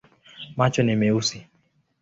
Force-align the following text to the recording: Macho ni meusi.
Macho 0.57 0.83
ni 0.83 0.95
meusi. 0.95 1.47